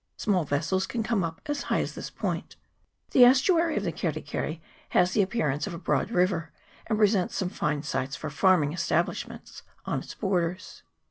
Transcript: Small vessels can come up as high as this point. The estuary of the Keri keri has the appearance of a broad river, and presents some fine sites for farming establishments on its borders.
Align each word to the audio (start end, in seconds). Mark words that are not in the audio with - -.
Small 0.17 0.45
vessels 0.45 0.87
can 0.87 1.03
come 1.03 1.23
up 1.23 1.41
as 1.45 1.61
high 1.69 1.81
as 1.81 1.93
this 1.93 2.09
point. 2.09 2.55
The 3.11 3.23
estuary 3.23 3.77
of 3.77 3.83
the 3.83 3.91
Keri 3.91 4.23
keri 4.23 4.59
has 4.97 5.11
the 5.13 5.21
appearance 5.21 5.67
of 5.67 5.75
a 5.75 5.77
broad 5.77 6.09
river, 6.09 6.51
and 6.87 6.97
presents 6.97 7.35
some 7.35 7.49
fine 7.49 7.83
sites 7.83 8.15
for 8.15 8.31
farming 8.31 8.73
establishments 8.73 9.61
on 9.85 9.99
its 9.99 10.15
borders. 10.15 10.81